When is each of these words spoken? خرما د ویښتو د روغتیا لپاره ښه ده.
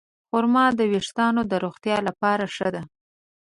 خرما 0.29 0.65
د 0.79 0.81
ویښتو 0.91 1.41
د 1.51 1.53
روغتیا 1.63 1.97
لپاره 2.07 2.43
ښه 2.55 2.67
ده. 2.73 2.81